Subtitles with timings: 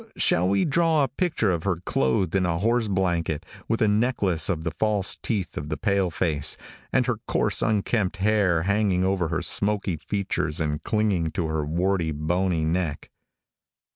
[0.17, 4.49] Shall we draw a picture of her clothed in a horse blanket, with a necklace
[4.49, 6.57] of the false teeth of the pale face,
[6.91, 12.11] and her coarse unkempt hair hanging over her smoky features and clinging to her warty,
[12.11, 13.11] bony neck?